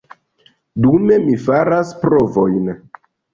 [0.85, 2.73] Dume, mi faras provojn.